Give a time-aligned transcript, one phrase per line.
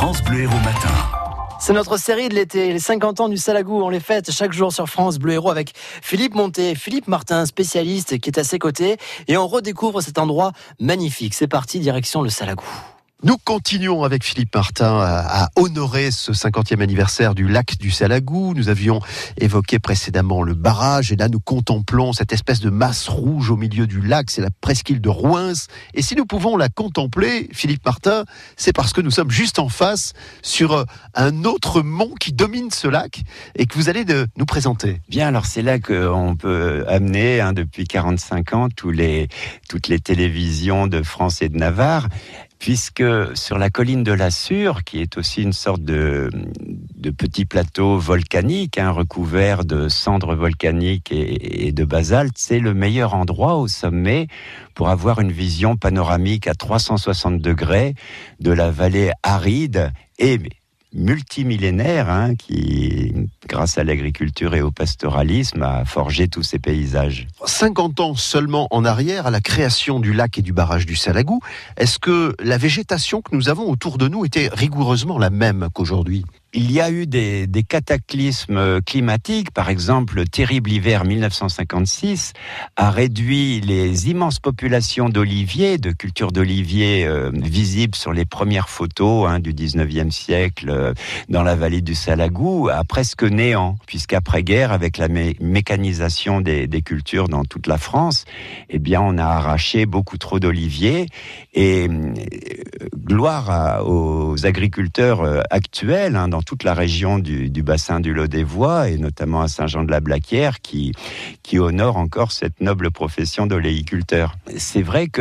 [0.00, 0.88] France Bleu Héros Matin.
[1.58, 3.82] C'est notre série de l'été, les 50 ans du Salagou.
[3.82, 8.18] On les fête chaque jour sur France Bleu Héros avec Philippe Monté, Philippe Martin, spécialiste
[8.18, 8.96] qui est à ses côtés.
[9.28, 11.34] Et on redécouvre cet endroit magnifique.
[11.34, 12.64] C'est parti, direction le Salagou.
[13.22, 18.54] Nous continuons avec Philippe Martin à, honorer ce 50e anniversaire du lac du Salagou.
[18.54, 19.00] Nous avions
[19.38, 23.86] évoqué précédemment le barrage et là nous contemplons cette espèce de masse rouge au milieu
[23.86, 24.30] du lac.
[24.30, 25.66] C'est la presqu'île de Rouens.
[25.92, 28.24] Et si nous pouvons la contempler, Philippe Martin,
[28.56, 32.88] c'est parce que nous sommes juste en face sur un autre mont qui domine ce
[32.88, 33.22] lac
[33.54, 34.06] et que vous allez
[34.38, 35.02] nous présenter.
[35.10, 39.28] Bien, alors c'est là qu'on peut amener hein, depuis 45 ans les,
[39.68, 42.08] toutes les télévisions de France et de Navarre
[42.60, 43.02] puisque
[43.34, 46.30] sur la colline de la Sûre, qui est aussi une sorte de,
[47.16, 53.14] petit plateau volcanique, hein, recouvert de cendres volcaniques et, et de basalte, c'est le meilleur
[53.14, 54.28] endroit au sommet
[54.74, 57.94] pour avoir une vision panoramique à 360 degrés
[58.40, 60.38] de la vallée aride et
[60.92, 63.12] multimillénaire hein, qui,
[63.48, 67.26] grâce à l'agriculture et au pastoralisme, a forgé tous ces paysages.
[67.44, 71.40] 50 ans seulement en arrière à la création du lac et du barrage du Salagou,
[71.76, 76.24] est-ce que la végétation que nous avons autour de nous était rigoureusement la même qu'aujourd'hui?
[76.52, 79.52] Il y a eu des, cataclysmes climatiques.
[79.52, 82.32] Par exemple, le terrible hiver 1956
[82.76, 89.28] a réduit les immenses populations d'oliviers, de cultures d'oliviers euh, visibles sur les premières photos
[89.28, 90.94] hein, du 19e siècle euh,
[91.28, 97.44] dans la vallée du Salagou à presque néant, puisqu'après-guerre, avec la mécanisation des, cultures dans
[97.44, 98.24] toute la France,
[98.70, 101.06] eh bien, on a arraché beaucoup trop d'oliviers.
[101.52, 102.14] Et euh,
[103.10, 108.98] gloire aux agriculteurs euh, actuels hein, dans toute la région du, bassin du Lot-des-Voies et
[108.98, 110.92] notamment à Saint-Jean-de-la-Blaquière qui,
[111.58, 114.36] honore encore cette noble profession d'oléiculteur.
[114.56, 115.20] C'est vrai que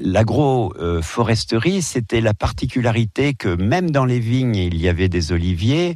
[0.00, 5.94] l'agroforesterie, c'était la particularité que même dans les vignes, il y avait des oliviers,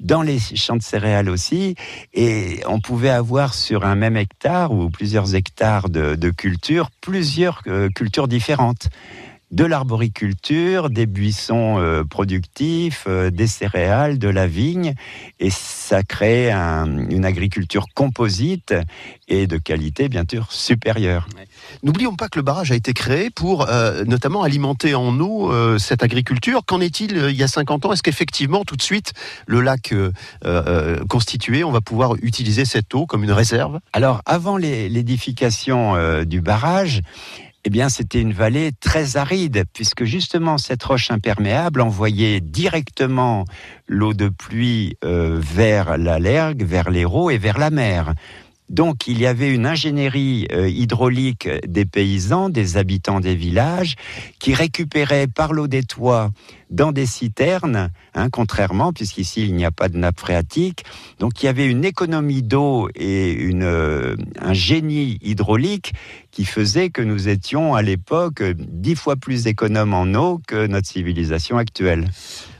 [0.00, 1.74] dans les champs de céréales aussi,
[2.14, 7.62] et on pouvait avoir sur un même hectare ou plusieurs hectares de, de culture, plusieurs
[7.66, 8.88] euh, cultures différentes
[9.52, 14.94] de l'arboriculture, des buissons euh, productifs, euh, des céréales, de la vigne,
[15.40, 18.74] et ça crée une agriculture composite
[19.28, 21.28] et de qualité bien sûr supérieure.
[21.82, 26.02] N'oublions pas que le barrage a été créé pour euh, notamment alimenter en eau cette
[26.02, 26.62] agriculture.
[26.64, 27.92] Qu'en est-il il y a 50 ans?
[27.92, 29.12] Est-ce qu'effectivement tout de suite
[29.46, 29.94] le lac
[31.08, 33.80] constitué, on va pouvoir utiliser cette eau comme une réserve?
[33.92, 37.02] Alors avant l'édification du barrage,
[37.64, 43.44] eh bien, c'était une vallée très aride, puisque justement cette roche imperméable envoyait directement
[43.86, 48.14] l'eau de pluie euh, vers la Lergue, vers l'Hérault et vers la mer.
[48.72, 53.96] Donc il y avait une ingénierie euh, hydraulique des paysans, des habitants des villages,
[54.38, 56.30] qui récupéraient par l'eau des toits
[56.70, 60.84] dans des citernes, hein, contrairement, puisqu'ici il n'y a pas de nappe phréatique.
[61.18, 65.92] Donc il y avait une économie d'eau et une, euh, un génie hydraulique
[66.30, 70.88] qui faisait que nous étions à l'époque dix fois plus économes en eau que notre
[70.88, 72.08] civilisation actuelle.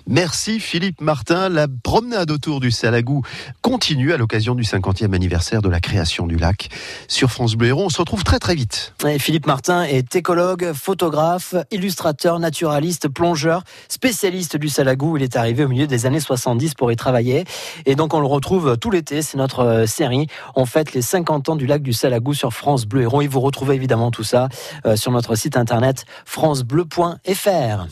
[0.07, 1.49] Merci Philippe Martin.
[1.49, 3.23] La promenade autour du Salagou
[3.61, 6.69] continue à l'occasion du 50e anniversaire de la création du lac
[7.09, 7.73] sur France Bleu.
[7.73, 8.95] On se retrouve très très vite.
[9.19, 15.17] Philippe Martin est écologue, photographe, illustrateur, naturaliste, plongeur, spécialiste du Salagou.
[15.17, 17.45] Il est arrivé au milieu des années 70 pour y travailler.
[17.87, 19.23] Et donc on le retrouve tout l'été.
[19.23, 20.27] C'est notre euh, série.
[20.57, 23.23] On fête les 50 ans du lac du Salagou sur France Bleu Héros.
[23.23, 24.49] Et vous retrouvez évidemment tout ça
[24.87, 27.87] euh, sur notre site internet francebleu.fr.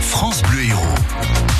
[0.00, 1.53] France Bleu Héros.